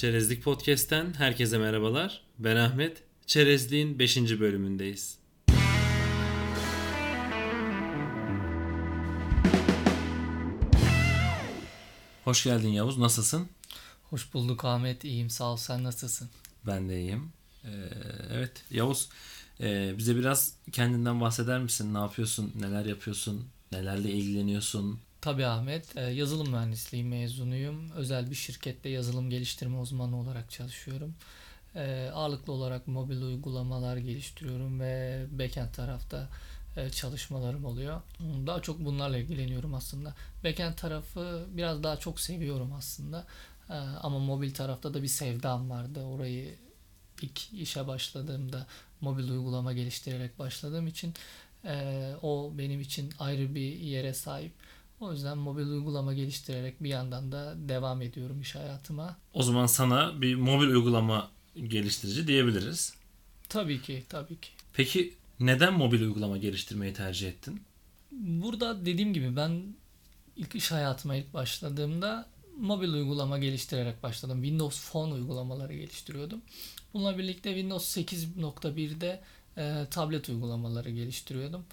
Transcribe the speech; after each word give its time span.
Çerezlik 0.00 0.42
Podcast'ten 0.44 1.14
herkese 1.14 1.58
merhabalar. 1.58 2.22
Ben 2.38 2.56
Ahmet. 2.56 3.02
Çerezliğin 3.26 3.98
5. 3.98 4.16
bölümündeyiz. 4.16 5.18
Hoş 12.24 12.44
geldin 12.44 12.68
Yavuz. 12.68 12.98
Nasılsın? 12.98 13.48
Hoş 14.10 14.34
bulduk 14.34 14.64
Ahmet. 14.64 15.04
İyiyim 15.04 15.30
sağ 15.30 15.52
ol. 15.52 15.56
Sen 15.56 15.84
nasılsın? 15.84 16.28
Ben 16.66 16.88
de 16.88 17.00
iyiyim. 17.00 17.32
Ee, 17.64 17.68
evet 18.32 18.64
Yavuz 18.70 19.08
e, 19.60 19.94
bize 19.98 20.16
biraz 20.16 20.54
kendinden 20.72 21.20
bahseder 21.20 21.60
misin? 21.60 21.94
Ne 21.94 21.98
yapıyorsun? 21.98 22.52
Neler 22.60 22.84
yapıyorsun? 22.84 23.48
Nelerle 23.72 24.10
ilgileniyorsun? 24.10 25.00
Tabii 25.20 25.46
Ahmet. 25.46 25.96
E, 25.96 26.00
yazılım 26.00 26.50
mühendisliği 26.50 27.04
mezunuyum. 27.04 27.90
Özel 27.90 28.30
bir 28.30 28.34
şirkette 28.34 28.88
yazılım 28.88 29.30
geliştirme 29.30 29.78
uzmanı 29.78 30.20
olarak 30.20 30.50
çalışıyorum. 30.50 31.14
E, 31.74 32.10
ağırlıklı 32.14 32.52
olarak 32.52 32.88
mobil 32.88 33.22
uygulamalar 33.22 33.96
geliştiriyorum 33.96 34.80
ve 34.80 35.26
backend 35.30 35.72
tarafta 35.74 36.28
e, 36.76 36.90
çalışmalarım 36.90 37.64
oluyor. 37.64 38.02
Daha 38.46 38.62
çok 38.62 38.84
bunlarla 38.84 39.18
ilgileniyorum 39.18 39.74
aslında. 39.74 40.14
Backend 40.44 40.74
tarafı 40.74 41.46
biraz 41.50 41.82
daha 41.82 41.96
çok 41.96 42.20
seviyorum 42.20 42.72
aslında. 42.72 43.26
Ama 44.02 44.18
mobil 44.18 44.54
tarafta 44.54 44.94
da 44.94 45.02
bir 45.02 45.08
sevdam 45.08 45.70
vardı. 45.70 46.02
Orayı 46.02 46.54
ilk 47.22 47.52
işe 47.52 47.86
başladığımda 47.86 48.66
mobil 49.00 49.30
uygulama 49.30 49.72
geliştirerek 49.72 50.38
başladığım 50.38 50.86
için 50.86 51.14
o 52.22 52.52
benim 52.58 52.80
için 52.80 53.12
ayrı 53.18 53.54
bir 53.54 53.76
yere 53.76 54.14
sahip. 54.14 54.52
O 55.00 55.12
yüzden 55.12 55.38
mobil 55.38 55.66
uygulama 55.66 56.14
geliştirerek 56.14 56.82
bir 56.82 56.88
yandan 56.88 57.32
da 57.32 57.54
devam 57.56 58.02
ediyorum 58.02 58.40
iş 58.40 58.54
hayatıma. 58.54 59.16
O 59.34 59.42
zaman 59.42 59.66
sana 59.66 60.20
bir 60.20 60.34
mobil 60.34 60.66
uygulama 60.66 61.30
geliştirici 61.56 62.26
diyebiliriz. 62.26 62.94
Tabii 63.48 63.82
ki, 63.82 64.04
tabii 64.08 64.40
ki. 64.40 64.48
Peki 64.72 65.14
neden 65.40 65.74
mobil 65.74 66.00
uygulama 66.00 66.36
geliştirmeyi 66.36 66.94
tercih 66.94 67.28
ettin? 67.28 67.62
Burada 68.12 68.86
dediğim 68.86 69.14
gibi 69.14 69.36
ben 69.36 69.62
ilk 70.36 70.54
iş 70.54 70.70
hayatıma 70.72 71.14
ilk 71.14 71.34
başladığımda 71.34 72.28
mobil 72.58 72.92
uygulama 72.92 73.38
geliştirerek 73.38 74.02
başladım. 74.02 74.42
Windows 74.42 74.90
Phone 74.90 75.12
uygulamaları 75.14 75.74
geliştiriyordum. 75.74 76.42
Bununla 76.94 77.18
birlikte 77.18 77.50
Windows 77.54 77.96
8.1'de 77.96 79.20
e, 79.56 79.86
tablet 79.90 80.28
uygulamaları 80.28 80.90
geliştiriyordum. 80.90 81.64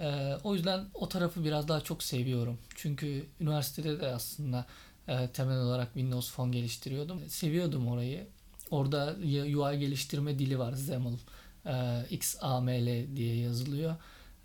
E, 0.00 0.36
o 0.44 0.54
yüzden 0.54 0.84
o 0.94 1.08
tarafı 1.08 1.44
biraz 1.44 1.68
daha 1.68 1.80
çok 1.80 2.02
seviyorum. 2.02 2.58
Çünkü 2.74 3.26
üniversitede 3.40 4.00
de 4.00 4.06
aslında 4.06 4.66
e, 5.08 5.28
temel 5.28 5.58
olarak 5.58 5.86
Windows 5.86 6.32
Phone 6.32 6.50
geliştiriyordum. 6.50 7.28
Seviyordum 7.28 7.88
orayı. 7.88 8.26
Orada 8.70 9.16
UI 9.22 9.78
geliştirme 9.78 10.38
dili 10.38 10.58
var 10.58 10.72
XAML. 10.72 11.18
E, 11.66 12.06
XAML 12.10 13.16
diye 13.16 13.36
yazılıyor. 13.36 13.96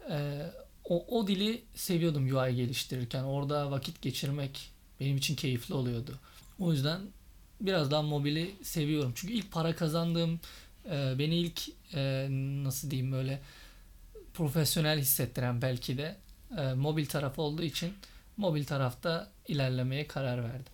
E, 0.09 0.45
o, 0.86 1.20
o 1.20 1.28
dili 1.28 1.62
seviyordum 1.75 2.23
UI 2.23 2.56
geliştirirken. 2.56 3.23
Orada 3.23 3.72
vakit 3.72 4.02
geçirmek 4.02 4.72
benim 5.00 5.18
için 5.18 5.36
keyifli 5.36 5.73
oluyordu. 5.73 6.20
O 6.59 6.72
yüzden 6.72 7.02
biraz 7.62 7.92
daha 7.92 8.02
mobili 8.02 8.56
seviyorum. 8.64 9.12
Çünkü 9.16 9.34
ilk 9.34 9.52
para 9.52 9.75
kazandığım 9.75 10.40
e, 10.86 11.16
beni 11.20 11.36
ilk 11.36 11.62
e, 11.94 12.28
nasıl 12.64 12.92
diyeyim 12.92 13.12
böyle 13.12 13.42
profesyonel 14.38 15.00
hissettiren 15.00 15.62
belki 15.62 15.98
de 15.98 16.18
e, 16.58 16.74
mobil 16.74 17.06
taraf 17.06 17.40
olduğu 17.40 17.64
için 17.64 17.94
mobil 18.38 18.66
tarafta 18.66 19.31
ilerlemeye 19.48 20.08
karar 20.08 20.44
verdim. 20.44 20.74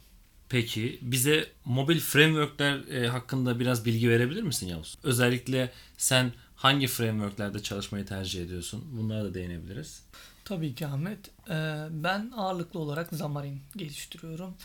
Peki 0.49 0.99
bize 1.01 1.49
mobil 1.65 1.99
frameworkler 1.99 2.87
e, 2.87 3.07
hakkında 3.07 3.59
biraz 3.59 3.85
bilgi 3.85 4.09
verebilir 4.09 4.43
misin 4.43 4.67
Yavuz? 4.67 4.97
Özellikle 5.03 5.71
sen 5.97 6.31
hangi 6.55 6.87
frameworklerde 6.87 7.63
çalışmayı 7.63 8.05
tercih 8.05 8.43
ediyorsun? 8.43 8.85
Bunlara 8.91 9.23
da 9.23 9.33
değinebiliriz. 9.33 10.03
Tabii 10.45 10.75
ki 10.75 10.87
Ahmet. 10.87 11.19
E, 11.49 11.87
ben 11.89 12.31
ağırlıklı 12.35 12.79
olarak 12.79 13.13
Xamarin 13.13 13.61
geliştiriyorum. 13.75 14.55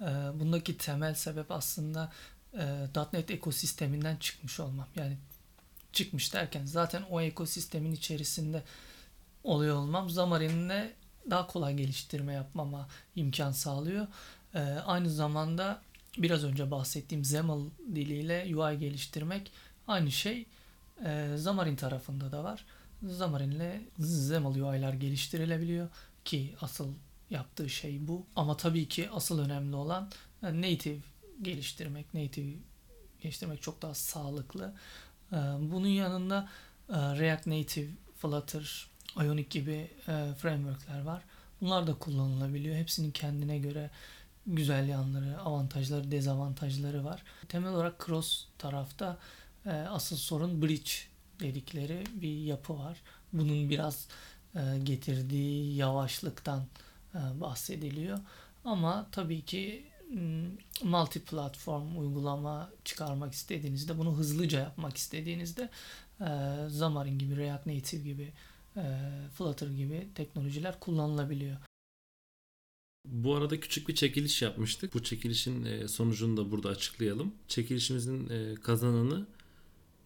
E, 0.00 0.04
bundaki 0.40 0.76
temel 0.76 1.14
sebep 1.14 1.50
aslında 1.50 2.12
e, 2.58 2.86
.NET 3.12 3.30
ekosisteminden 3.30 4.16
çıkmış 4.16 4.60
olmam. 4.60 4.86
Yani 4.96 5.16
çıkmış 5.94 6.34
derken 6.34 6.66
zaten 6.66 7.02
o 7.10 7.20
ekosistemin 7.20 7.92
içerisinde 7.92 8.62
oluyor 9.44 9.76
olmam 9.76 10.06
Xamarin'le 10.06 10.92
daha 11.30 11.46
kolay 11.46 11.74
geliştirme 11.74 12.32
yapmama 12.32 12.88
imkan 13.16 13.52
sağlıyor. 13.52 14.06
Ee, 14.54 14.58
aynı 14.86 15.10
zamanda 15.10 15.82
biraz 16.18 16.44
önce 16.44 16.70
bahsettiğim 16.70 17.22
XAML 17.22 17.70
diliyle 17.94 18.56
UI 18.56 18.78
geliştirmek 18.78 19.52
aynı 19.88 20.12
şey 20.12 20.46
e, 21.04 21.34
Xamarin 21.34 21.76
tarafında 21.76 22.32
da 22.32 22.44
var. 22.44 22.64
Xamarin 23.02 23.50
ile 23.50 23.80
XAML 23.98 24.60
UI'lar 24.60 24.92
geliştirilebiliyor 24.92 25.88
ki 26.24 26.54
asıl 26.60 26.88
yaptığı 27.30 27.70
şey 27.70 28.08
bu. 28.08 28.26
Ama 28.36 28.56
tabii 28.56 28.88
ki 28.88 29.10
asıl 29.10 29.38
önemli 29.38 29.76
olan 29.76 30.10
e, 30.42 30.60
native 30.60 30.98
geliştirmek. 31.42 32.14
Native 32.14 32.52
geliştirmek 33.20 33.62
çok 33.62 33.82
daha 33.82 33.94
sağlıklı. 33.94 34.74
E, 35.34 35.38
bunun 35.72 35.88
yanında 35.88 36.48
e, 36.88 36.94
React 36.94 37.46
Native, 37.46 37.90
Flutter, 38.16 38.86
Ionic 39.16 39.48
gibi 39.50 39.90
e, 40.08 40.34
frameworkler 40.38 41.02
var. 41.02 41.22
Bunlar 41.60 41.86
da 41.86 41.94
kullanılabiliyor. 41.94 42.76
Hepsinin 42.76 43.10
kendine 43.10 43.58
göre 43.58 43.90
güzel 44.46 44.88
yanları, 44.88 45.40
avantajları, 45.40 46.10
dezavantajları 46.10 47.04
var. 47.04 47.22
Temel 47.48 47.72
olarak 47.72 48.06
cross 48.06 48.46
tarafta 48.58 49.18
e, 49.66 49.70
asıl 49.70 50.16
sorun 50.16 50.62
bridge 50.62 50.90
dedikleri 51.40 52.04
bir 52.14 52.36
yapı 52.36 52.78
var. 52.78 53.00
Bunun 53.32 53.70
biraz 53.70 54.08
getirdiği 54.82 55.76
yavaşlıktan 55.76 56.66
bahsediliyor. 57.14 58.18
Ama 58.64 59.06
tabii 59.12 59.44
ki 59.44 59.84
multi 60.82 61.20
platform 61.20 61.98
uygulama 61.98 62.70
çıkarmak 62.84 63.32
istediğinizde 63.32 63.98
bunu 63.98 64.16
hızlıca 64.16 64.60
yapmak 64.60 64.96
istediğinizde 64.96 65.70
e, 66.20 66.26
Xamarin 66.66 67.18
gibi 67.18 67.36
React 67.36 67.66
Native 67.66 68.02
gibi 68.02 68.32
e, 68.76 68.82
Flutter 69.34 69.68
gibi 69.68 70.08
teknolojiler 70.14 70.80
kullanılabiliyor. 70.80 71.56
Bu 73.06 73.34
arada 73.34 73.60
küçük 73.60 73.88
bir 73.88 73.94
çekiliş 73.94 74.42
yapmıştık. 74.42 74.94
Bu 74.94 75.02
çekilişin 75.02 75.64
e, 75.64 75.88
sonucunu 75.88 76.36
da 76.36 76.50
burada 76.50 76.68
açıklayalım. 76.68 77.34
Çekilişimizin 77.48 78.54
kazananı 78.54 79.26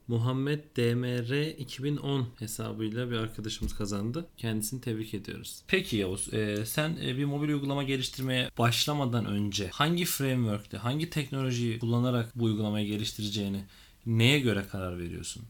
Muhammed 0.08 0.60
DMR 0.76 1.58
2010 1.58 2.28
hesabıyla 2.38 3.10
bir 3.10 3.16
arkadaşımız 3.16 3.74
kazandı. 3.74 4.26
Kendisini 4.36 4.80
tebrik 4.80 5.14
ediyoruz. 5.14 5.62
Peki 5.66 5.96
Yavuz, 5.96 6.34
e, 6.34 6.66
sen 6.66 6.96
bir 6.96 7.24
mobil 7.24 7.48
uygulama 7.48 7.82
geliştirmeye 7.82 8.50
başlamadan 8.58 9.26
önce 9.26 9.68
hangi 9.68 10.04
framework'te, 10.04 10.76
hangi 10.76 11.10
teknolojiyi 11.10 11.78
kullanarak 11.78 12.38
bu 12.38 12.44
uygulamayı 12.44 12.86
geliştireceğini 12.86 13.64
neye 14.06 14.40
göre 14.40 14.64
karar 14.70 14.98
veriyorsun? 14.98 15.42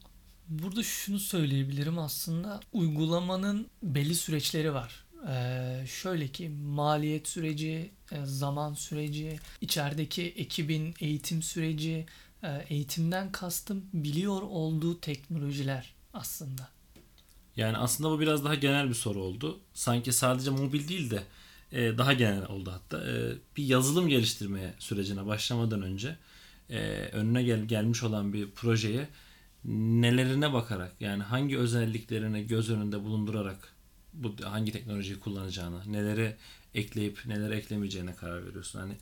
Burada 0.49 0.83
şunu 0.83 1.19
söyleyebilirim 1.19 1.99
aslında 1.99 2.61
uygulamanın 2.73 3.67
belli 3.83 4.15
süreçleri 4.15 4.75
var. 4.75 5.05
Ee, 5.29 5.85
şöyle 5.87 6.29
ki 6.29 6.49
maliyet 6.49 7.29
süreci, 7.29 7.91
e, 8.13 8.17
zaman 8.25 8.75
süreci, 8.75 9.39
içerideki 9.61 10.23
ekibin 10.23 10.95
eğitim 11.01 11.43
süreci, 11.43 11.93
e, 11.93 12.07
eğitimden 12.43 13.33
kastım 13.33 13.85
biliyor 13.93 14.43
olduğu 14.43 15.01
teknolojiler 15.01 15.95
aslında. 16.15 16.69
Yani 17.57 17.77
aslında 17.77 18.11
bu 18.11 18.21
biraz 18.21 18.45
daha 18.45 18.55
genel 18.55 18.89
bir 18.89 18.95
soru 18.95 19.23
oldu. 19.23 19.61
Sanki 19.75 20.13
sadece 20.13 20.51
mobil 20.51 20.89
değil 20.89 21.11
de 21.11 21.23
e, 21.73 21.99
daha 21.99 22.13
genel 22.13 22.47
oldu 22.47 22.73
hatta. 22.73 23.05
Bir 23.57 23.65
yazılım 23.65 24.09
geliştirmeye 24.09 24.75
sürecine 24.79 25.27
başlamadan 25.27 25.83
önce 25.83 26.17
önüne 27.13 27.43
gel 27.43 27.65
gelmiş 27.65 28.03
olan 28.03 28.33
bir 28.33 28.51
projeye 28.51 29.09
nelerine 29.65 30.53
bakarak 30.53 30.93
yani 31.01 31.23
hangi 31.23 31.59
özelliklerini 31.59 32.47
göz 32.47 32.71
önünde 32.71 33.05
bulundurarak 33.05 33.75
bu 34.13 34.35
hangi 34.45 34.73
teknolojiyi 34.73 35.21
kullanacağını, 35.21 35.93
neleri 35.93 36.37
ekleyip 36.75 37.27
neleri 37.27 37.55
eklemeyeceğine 37.55 38.15
karar 38.15 38.47
veriyorsun. 38.47 38.79
Hani 38.79 38.93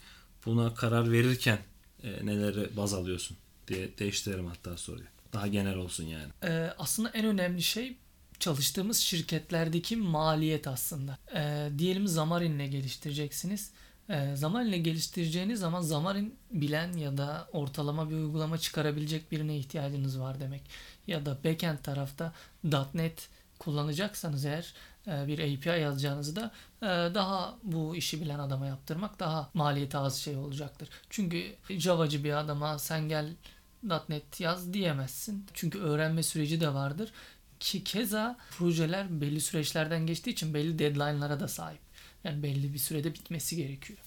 buna 0.46 0.74
karar 0.74 1.12
verirken 1.12 1.58
e, 2.02 2.26
neleri 2.26 2.76
baz 2.76 2.94
alıyorsun 2.94 3.36
diye 3.68 3.98
değiştirelim 3.98 4.46
hatta 4.46 4.76
soruyu. 4.76 5.06
Daha 5.32 5.46
genel 5.46 5.76
olsun 5.76 6.04
yani. 6.04 6.28
Ee, 6.44 6.74
aslında 6.78 7.08
en 7.08 7.24
önemli 7.24 7.62
şey 7.62 7.96
çalıştığımız 8.38 8.98
şirketlerdeki 8.98 9.96
maliyet 9.96 10.66
aslında. 10.66 11.18
Ee, 11.34 11.70
diyelim 11.78 12.04
Xamarin'le 12.04 12.70
geliştireceksiniz. 12.70 13.70
Ee, 14.08 14.32
Xamarin'le 14.32 14.82
geliştireceğiniz 14.82 15.60
zaman 15.60 15.82
Xamarin 15.82 16.34
bilen 16.50 16.92
ya 16.92 17.16
da 17.16 17.48
ortalama 17.52 18.10
bir 18.10 18.14
uygulama 18.14 18.58
çıkarabilecek 18.58 19.32
birine 19.32 19.58
ihtiyacınız 19.58 20.20
var 20.20 20.40
demek. 20.40 20.62
Ya 21.06 21.26
da 21.26 21.38
backend 21.44 21.78
tarafta 21.78 22.32
.NET 22.94 23.28
kullanacaksanız 23.58 24.44
eğer 24.44 24.64
e, 24.64 24.74
bir 25.06 25.38
API 25.38 25.80
yazacağınızda 25.80 26.50
e, 26.82 26.86
daha 26.86 27.58
bu 27.62 27.96
işi 27.96 28.20
bilen 28.20 28.38
adama 28.38 28.66
yaptırmak 28.66 29.20
daha 29.20 29.50
maliyeti 29.54 29.98
az 29.98 30.16
şey 30.16 30.36
olacaktır. 30.36 30.88
Çünkü 31.10 31.56
Java'cı 31.70 32.24
bir 32.24 32.32
adama 32.32 32.78
sen 32.78 33.08
gel 33.08 33.32
.NET 34.08 34.40
yaz 34.40 34.72
diyemezsin. 34.72 35.46
Çünkü 35.54 35.78
öğrenme 35.78 36.22
süreci 36.22 36.60
de 36.60 36.74
vardır. 36.74 37.12
Ki 37.60 37.84
keza 37.84 38.36
projeler 38.58 39.20
belli 39.20 39.40
süreçlerden 39.40 40.06
geçtiği 40.06 40.30
için 40.30 40.54
belli 40.54 40.78
deadline'lara 40.78 41.40
da 41.40 41.48
sahip. 41.48 41.80
Yani 42.24 42.42
belli 42.42 42.74
bir 42.74 42.78
sürede 42.78 43.14
bitmesi 43.14 43.56
gerekiyor. 43.56 43.98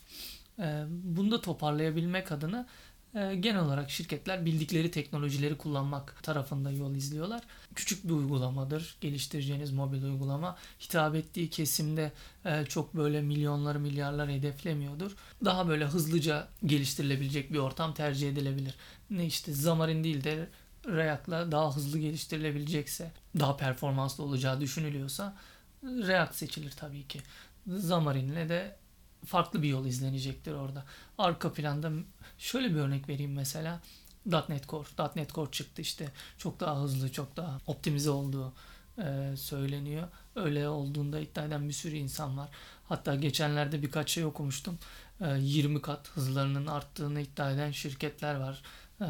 E, 0.59 0.83
bunu 0.89 1.31
da 1.31 1.41
toparlayabilmek 1.41 2.31
adına 2.31 2.67
genel 3.13 3.59
olarak 3.59 3.91
şirketler 3.91 4.45
bildikleri 4.45 4.91
teknolojileri 4.91 5.57
kullanmak 5.57 6.23
tarafında 6.23 6.71
yol 6.71 6.95
izliyorlar. 6.95 7.41
Küçük 7.75 8.03
bir 8.03 8.13
uygulamadır. 8.13 8.97
Geliştireceğiniz 9.01 9.71
mobil 9.71 10.03
uygulama 10.03 10.57
hitap 10.81 11.15
ettiği 11.15 11.49
kesimde 11.49 12.11
e, 12.45 12.65
çok 12.65 12.95
böyle 12.95 13.21
milyonları 13.21 13.79
milyarlar 13.79 14.29
hedeflemiyordur. 14.29 15.15
Daha 15.45 15.67
böyle 15.67 15.85
hızlıca 15.85 16.47
geliştirilebilecek 16.65 17.53
bir 17.53 17.57
ortam 17.57 17.93
tercih 17.93 18.29
edilebilir. 18.29 18.75
Ne 19.09 19.25
işte 19.25 19.51
Xamarin 19.51 20.03
değil 20.03 20.23
de 20.23 20.49
React'la 20.87 21.51
daha 21.51 21.75
hızlı 21.75 21.99
geliştirilebilecekse, 21.99 23.11
daha 23.39 23.57
performanslı 23.57 24.23
olacağı 24.23 24.61
düşünülüyorsa 24.61 25.37
React 25.83 26.35
seçilir 26.35 26.71
tabii 26.71 27.07
ki. 27.07 27.19
Xamarin'le 27.67 28.49
de 28.49 28.75
farklı 29.25 29.63
bir 29.63 29.67
yol 29.67 29.85
izlenecektir 29.85 30.53
orada. 30.53 30.85
Arka 31.17 31.53
planda 31.53 31.91
şöyle 32.37 32.69
bir 32.69 32.79
örnek 32.79 33.09
vereyim 33.09 33.33
mesela. 33.33 33.81
.NET 34.25 34.67
Core. 34.67 34.87
.NET 35.15 35.33
Core 35.33 35.51
çıktı 35.51 35.81
işte. 35.81 36.11
Çok 36.37 36.59
daha 36.59 36.81
hızlı, 36.81 37.11
çok 37.11 37.37
daha 37.37 37.59
optimize 37.67 38.09
olduğu 38.09 38.53
e, 38.97 39.33
söyleniyor. 39.37 40.07
Öyle 40.35 40.69
olduğunda 40.69 41.19
iddia 41.19 41.45
eden 41.45 41.67
bir 41.67 41.73
sürü 41.73 41.95
insan 41.95 42.37
var. 42.37 42.49
Hatta 42.89 43.15
geçenlerde 43.15 43.81
birkaç 43.81 44.09
şey 44.11 44.25
okumuştum. 44.25 44.79
E, 45.21 45.37
20 45.39 45.81
kat 45.81 46.09
hızlarının 46.09 46.65
arttığını 46.65 47.21
iddia 47.21 47.51
eden 47.51 47.71
şirketler 47.71 48.35
var. 48.35 48.61
E, 49.01 49.07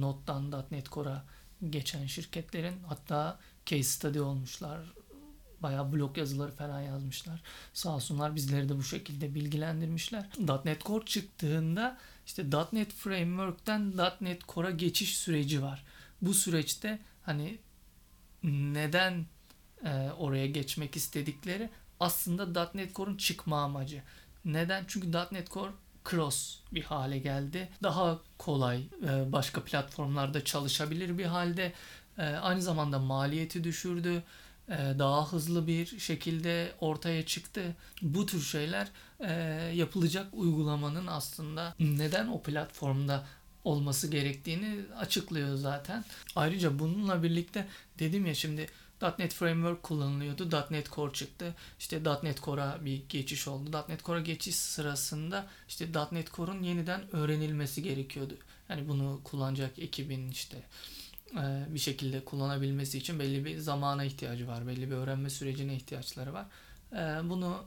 Node'dan 0.00 0.64
.NET 0.70 0.90
Core'a 0.90 1.24
geçen 1.70 2.06
şirketlerin 2.06 2.82
hatta 2.86 3.38
case 3.66 3.82
study 3.82 4.20
olmuşlar 4.20 4.80
Bayağı 5.62 5.92
blog 5.92 6.18
yazıları 6.18 6.52
falan 6.52 6.80
yazmışlar. 6.80 7.42
Sağ 7.72 7.94
olsunlar 7.94 8.34
bizleri 8.34 8.68
de 8.68 8.76
bu 8.76 8.82
şekilde 8.82 9.34
bilgilendirmişler. 9.34 10.26
.NET 10.64 10.84
Core 10.84 11.04
çıktığında 11.04 11.98
işte 12.26 12.44
.NET 12.72 12.92
Framework'ten 12.92 13.92
.NET 14.20 14.48
Core'a 14.48 14.70
geçiş 14.70 15.18
süreci 15.18 15.62
var. 15.62 15.84
Bu 16.22 16.34
süreçte 16.34 16.98
hani 17.22 17.58
neden 18.42 19.26
e, 19.84 20.10
oraya 20.18 20.46
geçmek 20.46 20.96
istedikleri 20.96 21.70
aslında 22.00 22.70
.NET 22.74 22.94
Core'un 22.94 23.16
çıkma 23.16 23.62
amacı. 23.62 24.02
Neden? 24.44 24.84
Çünkü 24.88 25.12
.NET 25.12 25.50
Core 25.50 25.72
cross 26.10 26.58
bir 26.72 26.82
hale 26.82 27.18
geldi. 27.18 27.68
Daha 27.82 28.18
kolay 28.38 28.82
e, 29.08 29.32
başka 29.32 29.64
platformlarda 29.64 30.44
çalışabilir 30.44 31.18
bir 31.18 31.24
halde. 31.24 31.72
E, 32.18 32.22
aynı 32.22 32.62
zamanda 32.62 32.98
maliyeti 32.98 33.64
düşürdü. 33.64 34.22
E, 34.68 34.74
daha 34.98 35.32
hızlı 35.32 35.66
bir 35.66 35.98
şekilde 35.98 36.72
ortaya 36.80 37.26
çıktı. 37.26 37.76
Bu 38.02 38.26
tür 38.26 38.42
şeyler 38.42 38.88
e, 39.20 39.32
yapılacak 39.74 40.26
uygulamanın 40.32 41.06
aslında 41.06 41.74
neden 41.80 42.28
o 42.28 42.42
platformda 42.42 43.24
olması 43.64 44.08
gerektiğini 44.08 44.80
açıklıyor 44.98 45.56
zaten. 45.56 46.04
Ayrıca 46.36 46.78
bununla 46.78 47.22
birlikte 47.22 47.68
dedim 47.98 48.26
ya 48.26 48.34
şimdi 48.34 48.66
.NET 49.18 49.34
Framework 49.34 49.82
kullanılıyordu. 49.82 50.50
.NET 50.70 50.90
Core 50.90 51.12
çıktı. 51.12 51.54
İşte 51.78 52.02
.NET 52.22 52.42
Core'a 52.42 52.84
bir 52.84 53.02
geçiş 53.08 53.48
oldu. 53.48 53.84
.NET 53.88 54.04
Core'a 54.04 54.20
geçiş 54.20 54.56
sırasında 54.56 55.46
işte 55.68 55.88
.NET 56.12 56.32
Core'un 56.32 56.62
yeniden 56.62 57.16
öğrenilmesi 57.16 57.82
gerekiyordu. 57.82 58.34
Yani 58.68 58.88
bunu 58.88 59.20
kullanacak 59.24 59.78
ekibin 59.78 60.28
işte 60.28 60.62
bir 61.74 61.78
şekilde 61.78 62.24
kullanabilmesi 62.24 62.98
için 62.98 63.18
belli 63.18 63.44
bir 63.44 63.58
zamana 63.58 64.04
ihtiyacı 64.04 64.48
var. 64.48 64.66
Belli 64.66 64.90
bir 64.90 64.96
öğrenme 64.96 65.30
sürecine 65.30 65.76
ihtiyaçları 65.76 66.32
var. 66.32 66.46
E, 66.92 67.28
bunu 67.28 67.64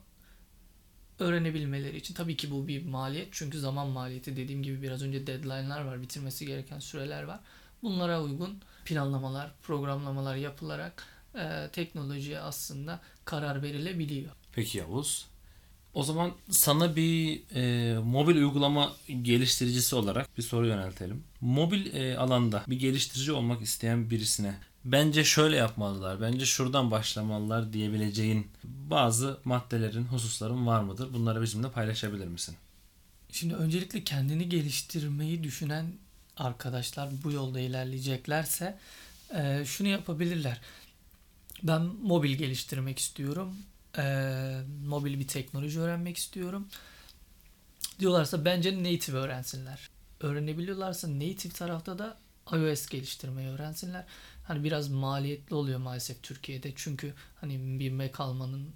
öğrenebilmeleri 1.19 1.97
için 1.97 2.13
tabii 2.13 2.37
ki 2.37 2.51
bu 2.51 2.67
bir 2.67 2.85
maliyet. 2.85 3.27
Çünkü 3.31 3.59
zaman 3.59 3.87
maliyeti 3.87 4.37
dediğim 4.37 4.63
gibi 4.63 4.81
biraz 4.81 5.03
önce 5.03 5.27
deadline'lar 5.27 5.81
var. 5.81 6.01
Bitirmesi 6.01 6.45
gereken 6.45 6.79
süreler 6.79 7.23
var. 7.23 7.39
Bunlara 7.83 8.23
uygun 8.23 8.61
planlamalar, 8.85 9.51
programlamalar 9.61 10.35
yapılarak 10.35 11.03
e, 11.35 11.69
teknolojiye 11.73 12.39
aslında 12.39 12.99
karar 13.25 13.61
verilebiliyor. 13.61 14.31
Peki 14.53 14.77
Yavuz. 14.77 15.27
O 15.93 16.03
zaman 16.03 16.31
sana 16.51 16.95
bir 16.95 17.41
e, 17.55 17.99
mobil 17.99 18.35
uygulama 18.35 18.93
geliştiricisi 19.21 19.95
olarak 19.95 20.37
bir 20.37 20.43
soru 20.43 20.67
yöneltelim. 20.67 21.23
Mobil 21.41 21.93
e, 21.93 22.17
alanda 22.17 22.63
bir 22.67 22.79
geliştirici 22.79 23.31
olmak 23.31 23.61
isteyen 23.61 24.09
birisine 24.09 24.55
bence 24.85 25.23
şöyle 25.23 25.55
yapmalılar, 25.55 26.21
bence 26.21 26.45
şuradan 26.45 26.91
başlamalılar 26.91 27.73
diyebileceğin 27.73 28.47
bazı 28.63 29.39
maddelerin, 29.45 30.05
hususların 30.05 30.67
var 30.67 30.83
mıdır? 30.83 31.13
Bunları 31.13 31.41
bizimle 31.41 31.71
paylaşabilir 31.71 32.27
misin? 32.27 32.55
Şimdi 33.31 33.55
öncelikle 33.55 34.03
kendini 34.03 34.49
geliştirmeyi 34.49 35.43
düşünen 35.43 35.85
arkadaşlar 36.37 37.09
bu 37.23 37.31
yolda 37.31 37.59
ilerleyeceklerse 37.59 38.77
e, 39.35 39.65
şunu 39.65 39.87
yapabilirler. 39.87 40.61
Ben 41.63 41.81
mobil 41.81 42.31
geliştirmek 42.35 42.99
istiyorum 42.99 43.55
e, 43.97 44.03
mobil 44.85 45.19
bir 45.19 45.27
teknoloji 45.27 45.79
öğrenmek 45.79 46.17
istiyorum. 46.17 46.67
Diyorlarsa 47.99 48.45
bence 48.45 48.83
native 48.83 49.17
öğrensinler. 49.17 49.89
Öğrenebiliyorlarsa 50.19 51.07
native 51.07 51.53
tarafta 51.53 51.99
da 51.99 52.17
iOS 52.53 52.87
geliştirmeyi 52.87 53.49
öğrensinler. 53.49 54.05
Hani 54.47 54.63
biraz 54.63 54.89
maliyetli 54.89 55.55
oluyor 55.55 55.79
maalesef 55.79 56.23
Türkiye'de. 56.23 56.73
Çünkü 56.75 57.13
hani 57.41 57.79
bir 57.79 57.91
Mac 57.91 58.13
almanın 58.17 58.69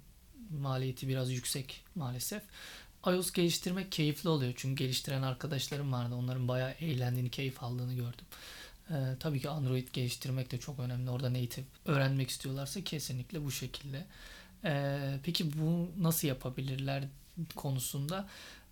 maliyeti 0.50 1.08
biraz 1.08 1.30
yüksek 1.30 1.84
maalesef. 1.94 2.42
iOS 3.06 3.32
geliştirmek 3.32 3.92
keyifli 3.92 4.28
oluyor. 4.28 4.52
Çünkü 4.56 4.84
geliştiren 4.84 5.22
arkadaşlarım 5.22 5.92
vardı. 5.92 6.14
Onların 6.14 6.48
bayağı 6.48 6.70
eğlendiğini, 6.70 7.30
keyif 7.30 7.62
aldığını 7.62 7.94
gördüm. 7.94 8.26
Ee, 8.90 8.94
tabii 9.20 9.40
ki 9.40 9.48
Android 9.48 9.88
geliştirmek 9.92 10.50
de 10.50 10.58
çok 10.58 10.78
önemli. 10.78 11.10
Orada 11.10 11.32
native 11.32 11.64
öğrenmek 11.84 12.30
istiyorlarsa 12.30 12.84
kesinlikle 12.84 13.44
bu 13.44 13.50
şekilde. 13.50 14.06
Ee, 14.64 15.18
peki 15.22 15.58
bu 15.58 15.90
nasıl 15.98 16.28
yapabilirler 16.28 17.04
konusunda 17.56 18.28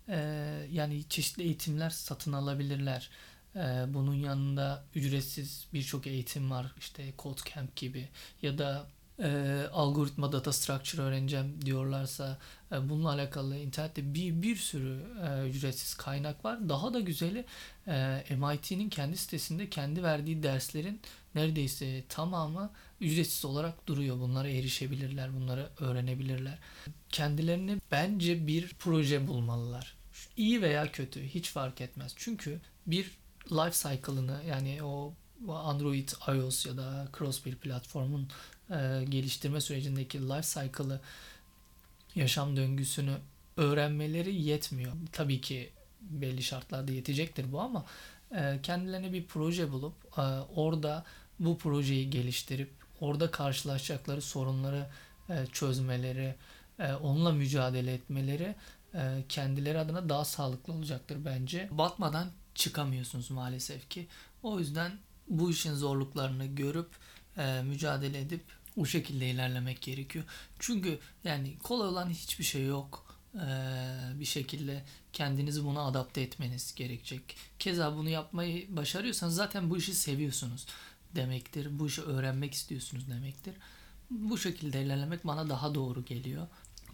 e, 0.09 0.17
yani 0.71 1.03
çeşitli 1.09 1.43
eğitimler 1.43 1.89
satın 1.89 2.33
alabilirler. 2.33 3.09
Ee, 3.55 3.85
bunun 3.87 4.13
yanında 4.13 4.83
ücretsiz 4.95 5.67
birçok 5.73 6.07
eğitim 6.07 6.51
var 6.51 6.73
işte 6.79 7.13
Code 7.19 7.41
Camp 7.55 7.75
gibi 7.75 8.07
ya 8.41 8.57
da 8.57 8.87
e, 9.23 9.61
algoritma 9.71 10.31
data 10.31 10.53
structure 10.53 11.01
öğreneceğim 11.01 11.65
diyorlarsa 11.65 12.37
e, 12.71 12.89
bununla 12.89 13.09
alakalı 13.09 13.57
internette 13.57 14.13
bir 14.13 14.41
bir 14.41 14.55
sürü 14.55 14.99
e, 15.27 15.49
ücretsiz 15.49 15.93
kaynak 15.93 16.45
var. 16.45 16.69
Daha 16.69 16.93
da 16.93 16.99
güzeli 16.99 17.45
e, 17.87 18.23
MIT'nin 18.29 18.89
kendi 18.89 19.17
sitesinde 19.17 19.69
kendi 19.69 20.03
verdiği 20.03 20.43
derslerin 20.43 21.01
neredeyse 21.35 22.03
tamamı 22.09 22.71
ücretsiz 23.01 23.45
olarak 23.45 23.87
duruyor. 23.87 24.19
Bunlara 24.19 24.49
erişebilirler, 24.49 25.35
bunları 25.35 25.69
öğrenebilirler. 25.79 26.59
Kendilerini 27.09 27.77
bence 27.91 28.47
bir 28.47 28.73
proje 28.79 29.27
bulmalılar. 29.27 29.95
İyi 30.37 30.61
veya 30.61 30.91
kötü 30.91 31.23
hiç 31.23 31.49
fark 31.49 31.81
etmez. 31.81 32.13
Çünkü 32.15 32.61
bir 32.87 33.11
life 33.51 33.89
cycle'ını 33.89 34.41
yani 34.47 34.83
o 34.83 35.13
Android, 35.49 36.09
iOS 36.27 36.65
ya 36.65 36.77
da 36.77 37.07
cross 37.17 37.45
bir 37.45 37.55
platformun 37.55 38.27
e, 38.73 39.05
geliştirme 39.09 39.61
sürecindeki 39.61 40.21
life 40.21 40.61
cycle'ı 40.61 40.99
yaşam 42.15 42.57
döngüsünü 42.57 43.17
öğrenmeleri 43.57 44.35
yetmiyor. 44.35 44.93
Tabii 45.11 45.41
ki 45.41 45.69
belli 46.01 46.43
şartlarda 46.43 46.91
yetecektir 46.91 47.51
bu 47.51 47.61
ama 47.61 47.85
e, 48.35 48.59
kendilerine 48.63 49.13
bir 49.13 49.25
proje 49.25 49.71
bulup 49.71 49.93
e, 50.17 50.21
orada 50.55 51.05
bu 51.39 51.57
projeyi 51.57 52.09
geliştirip 52.09 52.69
orada 53.01 53.31
karşılaşacakları 53.31 54.21
sorunları 54.21 54.87
e, 55.29 55.45
çözmeleri, 55.51 56.35
e, 56.79 56.93
onunla 56.93 57.31
mücadele 57.31 57.93
etmeleri 57.93 58.55
e, 58.93 59.23
kendileri 59.29 59.79
adına 59.79 60.09
daha 60.09 60.25
sağlıklı 60.25 60.73
olacaktır 60.73 61.17
bence. 61.25 61.69
Batmadan 61.71 62.31
çıkamıyorsunuz 62.55 63.31
maalesef 63.31 63.89
ki. 63.89 64.07
O 64.43 64.59
yüzden 64.59 64.91
bu 65.27 65.51
işin 65.51 65.73
zorluklarını 65.73 66.45
görüp 66.45 66.89
e, 67.37 67.61
mücadele 67.61 68.19
edip 68.21 68.43
o 68.77 68.85
şekilde 68.85 69.29
ilerlemek 69.29 69.81
gerekiyor. 69.81 70.25
Çünkü 70.59 70.99
yani 71.23 71.57
kolay 71.63 71.87
olan 71.87 72.09
hiçbir 72.09 72.43
şey 72.43 72.65
yok. 72.65 73.19
Ee, 73.35 73.39
bir 74.19 74.25
şekilde 74.25 74.83
kendinizi 75.13 75.63
buna 75.63 75.81
adapte 75.81 76.21
etmeniz 76.21 76.75
gerekecek. 76.75 77.35
Keza 77.59 77.95
bunu 77.97 78.09
yapmayı 78.09 78.75
başarıyorsanız 78.75 79.35
zaten 79.35 79.69
bu 79.69 79.77
işi 79.77 79.93
seviyorsunuz 79.95 80.65
demektir. 81.15 81.79
Bu 81.79 81.87
işi 81.87 82.01
öğrenmek 82.01 82.53
istiyorsunuz 82.53 83.07
demektir. 83.09 83.53
bu 84.09 84.37
şekilde 84.37 84.83
ilerlemek 84.83 85.27
bana 85.27 85.49
daha 85.49 85.75
doğru 85.75 86.05
geliyor. 86.05 86.47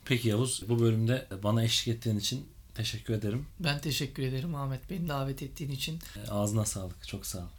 Peki 0.06 0.28
Yavuz 0.28 0.64
bu 0.70 0.80
bölümde 0.80 1.28
bana 1.44 1.64
eşlik 1.64 1.96
ettiğin 1.98 2.18
için 2.20 2.48
teşekkür 2.76 3.14
ederim. 3.14 3.46
Ben 3.60 3.80
teşekkür 3.82 4.24
ederim 4.24 4.56
Ahmet. 4.56 4.90
Beni 4.90 5.10
davet 5.10 5.44
ettiğin 5.44 5.72
için. 5.72 6.00
Ağzına 6.30 6.66
sağlık. 6.66 7.08
Çok 7.08 7.26
sağ 7.26 7.40
ol. 7.40 7.59